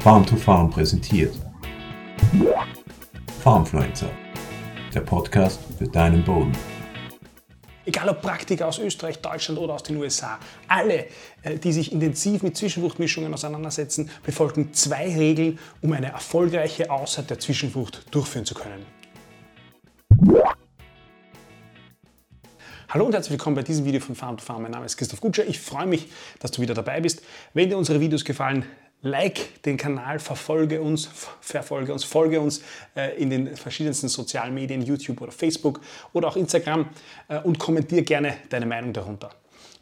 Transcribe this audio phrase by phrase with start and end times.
[0.00, 1.34] Farm to Farm präsentiert.
[3.42, 4.08] Farmfluencer,
[4.94, 6.52] der Podcast für deinen Boden.
[7.84, 10.38] Egal ob Praktiker aus Österreich, Deutschland oder aus den USA,
[10.68, 11.06] alle,
[11.42, 17.40] äh, die sich intensiv mit Zwischenfruchtmischungen auseinandersetzen, befolgen zwei Regeln, um eine erfolgreiche Aussaat der
[17.40, 18.86] Zwischenfrucht durchführen zu können.
[22.88, 24.62] Hallo und herzlich willkommen bei diesem Video von Farm to Farm.
[24.62, 25.44] Mein Name ist Christoph Gutscher.
[25.46, 26.08] Ich freue mich,
[26.38, 27.20] dass du wieder dabei bist.
[27.52, 28.64] Wenn dir unsere Videos gefallen,
[29.02, 31.08] like den Kanal, verfolge uns,
[31.40, 32.62] verfolge uns, folge uns
[32.96, 35.80] äh, in den verschiedensten sozialen Medien, YouTube oder Facebook
[36.12, 36.88] oder auch Instagram
[37.28, 39.30] äh, und kommentiere gerne deine Meinung darunter.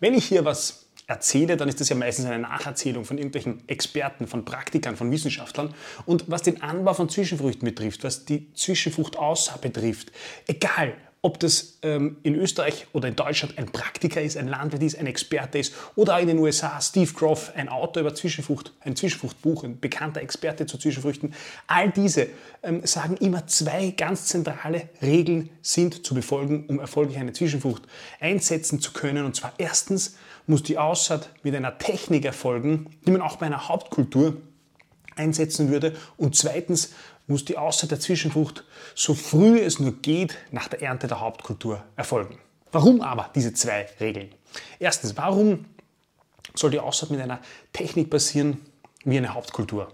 [0.00, 4.26] Wenn ich hier was erzähle, dann ist das ja meistens eine Nacherzählung von irgendwelchen Experten,
[4.26, 5.72] von Praktikern, von Wissenschaftlern.
[6.04, 10.10] Und was den Anbau von Zwischenfrüchten betrifft, was die Zwischenfruchtaussaat betrifft,
[10.48, 14.98] egal ob das ähm, in Österreich oder in Deutschland ein Praktiker ist, ein Landwirt ist,
[14.98, 18.94] ein Experte ist oder auch in den USA Steve Groff, ein Autor über Zwischenfrucht, ein
[18.94, 21.34] Zwischenfruchtbuch, ein bekannter Experte zu Zwischenfrüchten.
[21.66, 22.28] All diese
[22.62, 27.82] ähm, sagen immer, zwei ganz zentrale Regeln sind zu befolgen, um erfolgreich eine Zwischenfrucht
[28.20, 29.24] einsetzen zu können.
[29.24, 33.68] Und zwar erstens muss die Aussaat mit einer Technik erfolgen, die man auch bei einer
[33.68, 34.36] Hauptkultur
[35.16, 35.96] einsetzen würde.
[36.16, 36.92] Und zweitens
[37.26, 41.82] muss die Aussaat der Zwischenfrucht so früh es nur geht nach der Ernte der Hauptkultur
[41.96, 42.38] erfolgen.
[42.72, 44.34] Warum aber diese zwei Regeln?
[44.78, 45.66] Erstens, warum
[46.54, 47.40] soll die Aussaat mit einer
[47.72, 48.60] Technik passieren,
[49.04, 49.92] wie eine Hauptkultur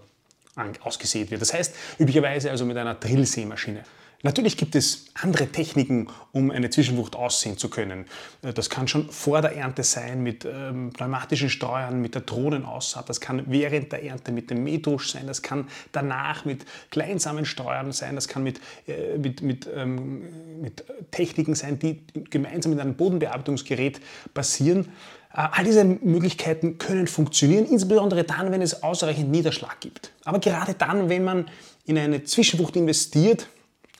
[0.83, 1.41] ausgesät wird?
[1.41, 3.83] Das heißt, üblicherweise also mit einer Drillsämaschine.
[4.25, 8.05] Natürlich gibt es andere Techniken, um eine Zwischenfrucht aussehen zu können.
[8.41, 13.09] Äh, das kann schon vor der Ernte sein mit ähm, pneumatischen Steuern, mit der Drohnenaussaat.
[13.09, 15.27] Das kann während der Ernte mit dem Mähtusch sein.
[15.27, 18.15] Das kann danach mit kleinsamen Steuern sein.
[18.15, 23.99] Das kann mit, äh, mit, mit, ähm, mit Techniken sein, die gemeinsam mit einem Bodenbearbeitungsgerät
[24.33, 24.85] passieren.
[25.33, 30.13] Äh, all diese Möglichkeiten können funktionieren, insbesondere dann, wenn es ausreichend Niederschlag gibt.
[30.23, 31.49] Aber gerade dann, wenn man
[31.85, 33.47] in eine Zwischenfrucht investiert,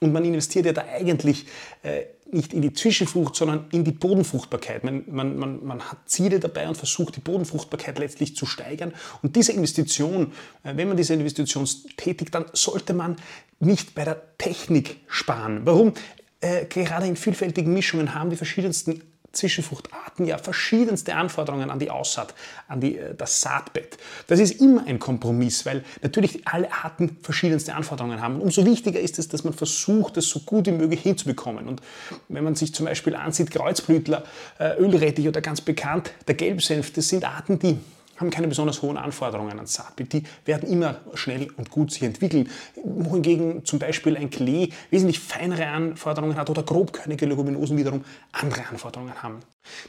[0.04, 1.46] und man investiert ja da eigentlich
[1.82, 4.84] äh, nicht in die Zwischenfrucht, sondern in die Bodenfruchtbarkeit.
[4.84, 8.94] Man, man, man, man, hat Ziele dabei und versucht, die Bodenfruchtbarkeit letztlich zu steigern.
[9.22, 13.16] Und diese Investition, äh, wenn man diese Investition tätigt, dann sollte man
[13.60, 15.62] nicht bei der Technik sparen.
[15.66, 15.94] Warum?
[16.42, 19.02] Äh, gerade in vielfältigen Mischungen haben die verschiedensten
[19.34, 22.34] Zwischenfruchtarten ja verschiedenste Anforderungen an die Aussaat,
[22.68, 23.98] an die, äh, das Saatbett.
[24.28, 28.40] Das ist immer ein Kompromiss, weil natürlich alle Arten verschiedenste Anforderungen haben.
[28.40, 31.68] Umso wichtiger ist es, dass man versucht, das so gut wie möglich hinzubekommen.
[31.68, 31.82] Und
[32.30, 34.24] wenn man sich zum Beispiel ansieht, Kreuzblütler,
[34.60, 37.80] äh, Ölrettich oder ganz bekannt, der Gelbsenf, das sind Arten, die
[38.18, 40.14] haben keine besonders hohen Anforderungen an Saatbild.
[40.14, 42.50] Die werden immer schnell und gut sich entwickeln.
[42.84, 49.22] Wohingegen zum Beispiel ein Klee wesentlich feinere Anforderungen hat oder grobkörnige Leguminosen wiederum andere Anforderungen
[49.22, 49.40] haben.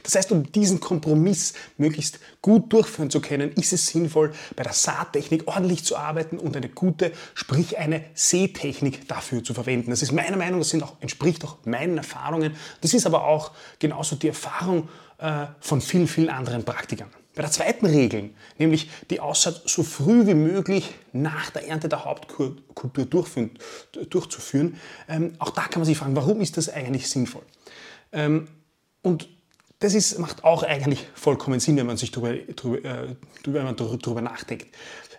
[0.03, 4.73] Das heißt, um diesen Kompromiss möglichst gut durchführen zu können, ist es sinnvoll, bei der
[4.73, 9.91] Saattechnik ordentlich zu arbeiten und eine gute, sprich eine Seetechnik dafür zu verwenden.
[9.91, 12.55] Das ist meine Meinung, das auch, entspricht auch meinen Erfahrungen.
[12.81, 14.87] Das ist aber auch genauso die Erfahrung
[15.17, 17.09] äh, von vielen, vielen anderen Praktikern.
[17.35, 22.05] Bei der zweiten Regel, nämlich die Aussaat so früh wie möglich nach der Ernte der
[22.05, 23.05] Hauptkultur
[24.09, 24.79] durchzuführen,
[25.09, 27.43] ähm, auch da kann man sich fragen, warum ist das eigentlich sinnvoll?
[28.13, 28.47] Ähm,
[29.01, 29.27] und
[29.79, 34.21] das ist, macht auch eigentlich vollkommen Sinn, wenn man sich darüber, darüber, äh, man darüber
[34.21, 34.67] nachdenkt.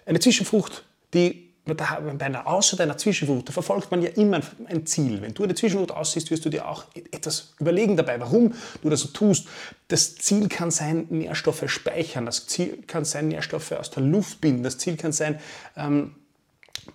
[0.06, 5.20] Eine Zwischenfrucht, die bei einer Aussaat einer Zwischenfrucht, da verfolgt man ja immer ein Ziel.
[5.20, 9.00] Wenn du eine Zwischenfrucht aussiehst, wirst du dir auch etwas überlegen dabei, warum du das
[9.00, 9.48] so tust.
[9.88, 12.26] Das Ziel kann sein, Nährstoffe speichern.
[12.26, 14.62] Das Ziel kann sein, Nährstoffe aus der Luft binden.
[14.62, 15.40] Das Ziel kann sein,
[15.76, 16.14] ähm,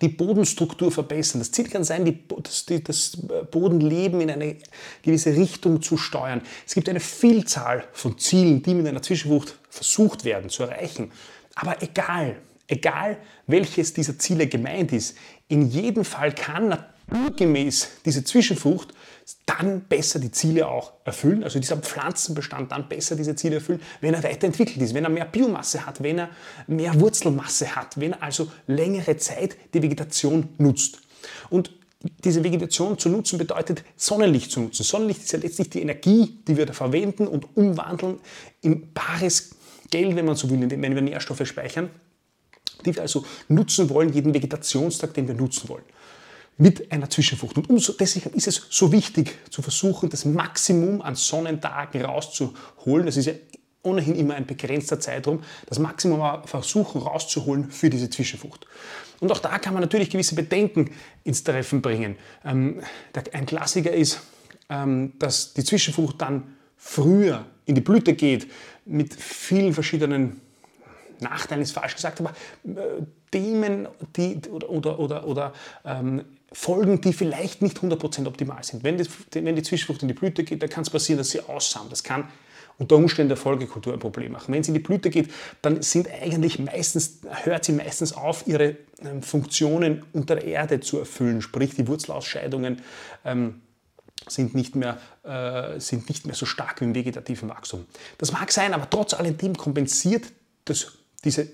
[0.00, 1.40] die Bodenstruktur verbessern.
[1.40, 3.18] Das Ziel kann sein, die, das, die, das
[3.50, 4.56] Bodenleben in eine
[5.02, 6.40] gewisse Richtung zu steuern.
[6.66, 11.12] Es gibt eine Vielzahl von Zielen, die mit einer Zwischenfrucht versucht werden zu erreichen.
[11.54, 12.36] Aber egal,
[12.68, 15.16] egal welches dieser Ziele gemeint ist,
[15.48, 16.68] in jedem Fall kann
[17.08, 18.92] naturgemäß diese Zwischenfrucht
[19.46, 24.14] dann besser die Ziele auch erfüllen, also dieser Pflanzenbestand dann besser diese Ziele erfüllen, wenn
[24.14, 26.30] er weiterentwickelt ist, wenn er mehr Biomasse hat, wenn er
[26.66, 31.00] mehr Wurzelmasse hat, wenn er also längere Zeit die Vegetation nutzt.
[31.50, 31.72] Und
[32.24, 34.82] diese Vegetation zu nutzen bedeutet Sonnenlicht zu nutzen.
[34.82, 38.18] Sonnenlicht ist ja letztlich die Energie, die wir da verwenden und umwandeln
[38.60, 39.54] in bares
[39.90, 41.90] Geld, wenn man so will, wenn wir Nährstoffe speichern
[42.82, 45.84] die wir also nutzen wollen, jeden Vegetationstag, den wir nutzen wollen.
[46.58, 47.56] Mit einer Zwischenfrucht.
[47.56, 53.06] Und umso, deswegen ist es so wichtig zu versuchen, das Maximum an Sonnentagen rauszuholen.
[53.06, 53.32] Das ist ja
[53.82, 58.66] ohnehin immer ein begrenzter Zeitraum, das Maximum versuchen rauszuholen für diese Zwischenfrucht.
[59.20, 60.90] Und auch da kann man natürlich gewisse Bedenken
[61.24, 62.16] ins Treffen bringen.
[62.44, 62.80] Ähm,
[63.32, 64.20] ein Klassiker ist,
[64.68, 68.48] ähm, dass die Zwischenfrucht dann früher in die Blüte geht
[68.84, 70.40] mit vielen verschiedenen
[71.22, 72.30] Nachteilen ist falsch gesagt, aber
[72.64, 75.52] äh, Themen die, oder, oder, oder,
[75.84, 78.84] ähm, Folgen, die vielleicht nicht 100% optimal sind.
[78.84, 81.40] Wenn die, wenn die Zwischenfrucht in die Blüte geht, dann kann es passieren, dass sie
[81.40, 81.88] aussamen.
[81.88, 82.28] Das kann
[82.78, 84.52] unter Umständen der Folgekultur ein Problem machen.
[84.52, 85.30] Wenn sie in die Blüte geht,
[85.62, 90.98] dann sind eigentlich meistens, hört sie meistens auf, ihre ähm, Funktionen unter der Erde zu
[90.98, 92.82] erfüllen, sprich die Wurzelausscheidungen.
[93.24, 93.62] Ähm,
[94.28, 97.86] sind nicht, mehr, äh, sind nicht mehr so stark wie im vegetativen Wachstum.
[98.18, 100.26] Das mag sein, aber trotz alledem kompensiert
[100.64, 100.92] das
[101.24, 101.46] diese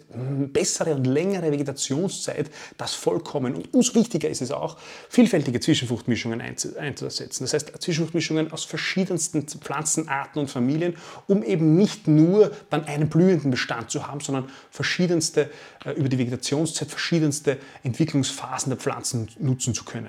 [0.52, 3.54] bessere und längere Vegetationszeit, das vollkommen.
[3.54, 4.78] Und umso wichtiger ist es auch,
[5.10, 7.44] vielfältige Zwischenfruchtmischungen einzusetzen.
[7.44, 13.50] Das heißt, Zwischenfruchtmischungen aus verschiedensten Pflanzenarten und Familien, um eben nicht nur dann einen blühenden
[13.50, 15.50] Bestand zu haben, sondern verschiedenste,
[15.84, 20.08] äh, über die Vegetationszeit verschiedenste Entwicklungsphasen der Pflanzen nutzen zu können.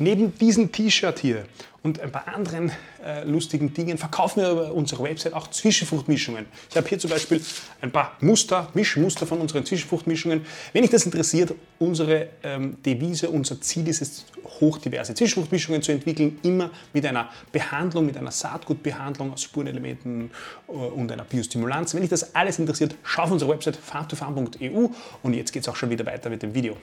[0.00, 1.44] Neben diesem T-Shirt hier
[1.82, 2.72] und ein paar anderen
[3.04, 6.46] äh, lustigen Dingen verkaufen wir über unsere Website auch Zwischenfruchtmischungen.
[6.70, 7.38] Ich habe hier zum Beispiel
[7.82, 10.46] ein paar Muster, Mischmuster von unseren Zwischenfruchtmischungen.
[10.72, 14.24] Wenn dich das interessiert, unsere ähm, Devise, unser Ziel ist es,
[14.60, 20.30] hochdiverse Zwischenfruchtmischungen zu entwickeln, immer mit einer Behandlung, mit einer Saatgutbehandlung aus Spurenelementen
[20.66, 21.92] äh, und einer Biostimulanz.
[21.92, 24.88] Wenn dich das alles interessiert, schau auf unsere Website farmtofarm.eu
[25.22, 26.78] und jetzt geht es auch schon wieder weiter mit dem Video.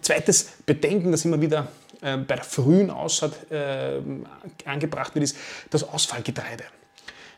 [0.00, 1.68] Zweites Bedenken, das immer wieder
[2.00, 4.00] äh, bei der frühen Aussaat äh,
[4.64, 5.36] angebracht wird, ist
[5.70, 6.64] das Ausfallgetreide.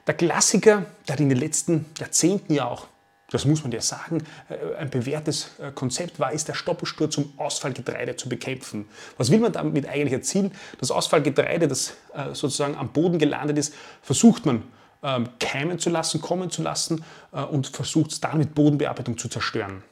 [0.07, 2.87] Der Klassiker, der in den letzten Jahrzehnten ja auch,
[3.31, 7.33] das muss man ja sagen, äh, ein bewährtes äh, Konzept war, ist der Stoppelsturz, um
[7.37, 8.89] Ausfallgetreide zu bekämpfen.
[9.19, 10.53] Was will man damit eigentlich erzielen?
[10.79, 14.63] Das Ausfallgetreide, das äh, sozusagen am Boden gelandet ist, versucht man
[15.03, 17.05] ähm, keimen zu lassen, kommen zu lassen
[17.51, 19.83] und versucht es dann mit Bodenbearbeitung zu zerstören.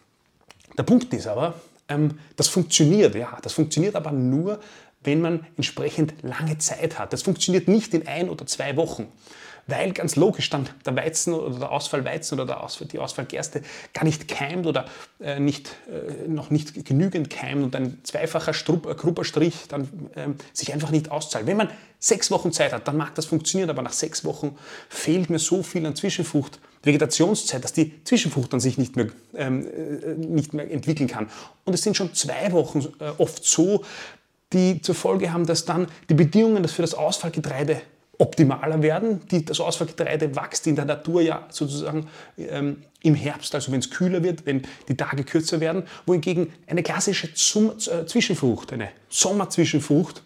[0.78, 1.54] Der Punkt ist aber,
[1.88, 4.60] ähm, das funktioniert, ja, das funktioniert aber nur,
[5.02, 7.12] wenn man entsprechend lange Zeit hat.
[7.12, 9.08] Das funktioniert nicht in ein oder zwei Wochen,
[9.66, 13.62] weil ganz logisch dann der Weizen oder der Ausfallweizen oder der Ausfall, die Ausfallgerste
[13.92, 14.86] gar nicht keimt oder
[15.20, 20.72] äh, nicht, äh, noch nicht genügend keimt und ein zweifacher Strupp, Grupperstrich dann ähm, sich
[20.72, 21.46] einfach nicht auszahlt.
[21.46, 24.56] Wenn man sechs Wochen Zeit hat, dann mag das funktionieren, aber nach sechs Wochen
[24.88, 29.66] fehlt mir so viel an Zwischenfrucht, Vegetationszeit, dass die Zwischenfrucht dann sich nicht mehr, ähm,
[29.66, 31.30] äh, nicht mehr entwickeln kann.
[31.64, 33.84] Und es sind schon zwei Wochen äh, oft so,
[34.52, 37.80] die zur Folge haben, dass dann die Bedingungen für das Ausfallgetreide
[38.18, 39.20] optimaler werden.
[39.30, 42.08] Die, das Ausfallgetreide wächst in der Natur ja sozusagen
[42.38, 46.82] ähm, im Herbst, also wenn es kühler wird, wenn die Tage kürzer werden, wohingegen eine
[46.82, 50.22] klassische Zum äh, Zwischenfrucht, eine Sommerzwischenfrucht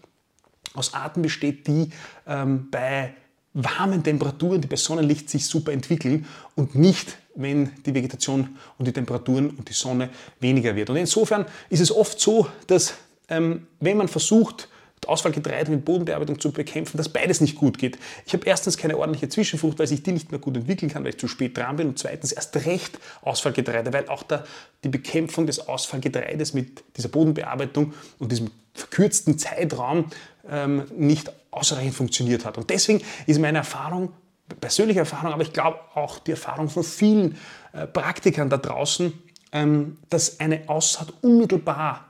[0.74, 1.90] aus Arten besteht, die
[2.26, 3.14] ähm, bei
[3.54, 8.92] warmen Temperaturen, die bei Sonnenlicht sich super entwickeln und nicht, wenn die Vegetation und die
[8.92, 10.10] Temperaturen und die Sonne
[10.40, 10.90] weniger wird.
[10.90, 12.94] Und insofern ist es oft so, dass
[13.28, 14.68] ähm, wenn man versucht,
[15.08, 17.98] Ausfallgetreide mit Bodenbearbeitung zu bekämpfen, dass beides nicht gut geht.
[18.26, 21.10] Ich habe erstens keine ordentliche Zwischenfrucht, weil sich die nicht mehr gut entwickeln kann, weil
[21.10, 21.88] ich zu spät dran bin.
[21.88, 24.44] Und zweitens erst recht Ausfallgetreide, weil auch der,
[24.84, 30.06] die Bekämpfung des Ausfallgetreides mit dieser Bodenbearbeitung und diesem verkürzten Zeitraum
[30.48, 32.58] ähm, nicht ausreichend funktioniert hat.
[32.58, 34.12] Und deswegen ist meine Erfahrung,
[34.60, 37.36] persönliche Erfahrung, aber ich glaube auch die Erfahrung von vielen
[37.72, 39.12] äh, Praktikern da draußen,
[39.52, 42.07] ähm, dass eine Aussaat unmittelbar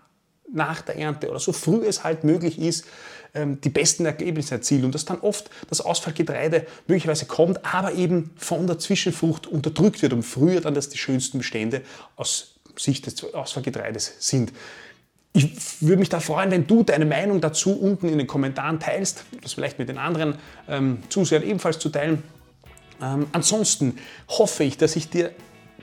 [0.52, 2.86] nach der Ernte oder so früh es halt möglich ist,
[3.34, 8.30] ähm, die besten Ergebnisse erzielt und dass dann oft das Ausfallgetreide möglicherweise kommt, aber eben
[8.36, 11.82] von der Zwischenfrucht unterdrückt wird und früher dann das die schönsten Bestände
[12.16, 14.52] aus Sicht des Ausfallgetreides sind.
[15.34, 19.24] Ich würde mich da freuen, wenn du deine Meinung dazu unten in den Kommentaren teilst,
[19.42, 20.36] das vielleicht mit den anderen
[20.68, 22.22] ähm, Zusehern ebenfalls zu teilen.
[23.02, 25.32] Ähm, ansonsten hoffe ich, dass ich dir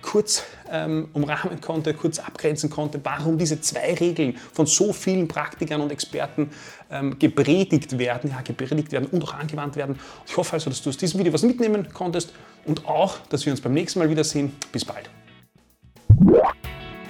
[0.01, 5.81] kurz ähm, umrahmen konnte, kurz abgrenzen konnte, warum diese zwei Regeln von so vielen Praktikern
[5.81, 6.49] und Experten
[6.91, 9.99] ähm, gepredigt werden, ja, gepredigt werden und auch angewandt werden.
[10.27, 12.33] Ich hoffe also, dass du aus diesem Video was mitnehmen konntest
[12.65, 14.53] und auch, dass wir uns beim nächsten Mal wiedersehen.
[14.71, 15.09] Bis bald.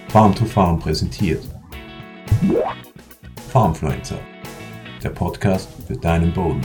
[0.09, 1.43] Farm to Farm präsentiert.
[3.51, 4.19] Farmfluencer,
[5.03, 6.61] der Podcast für deinen Boden.